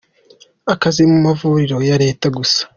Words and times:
akazi 0.73 1.01
mu 1.11 1.17
mavuriro 1.25 1.77
ya 1.89 1.95
Leta 2.03 2.25
Gusa. 2.37 2.61